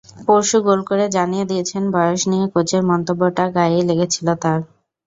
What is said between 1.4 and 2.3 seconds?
দিয়েছেন, বয়স